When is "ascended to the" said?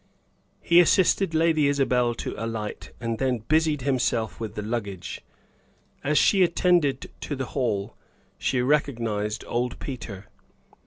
6.41-7.45